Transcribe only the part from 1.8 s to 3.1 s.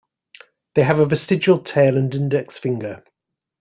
and index finger.